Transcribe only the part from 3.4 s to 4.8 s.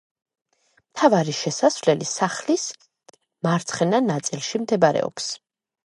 მარცხენა ნაწილში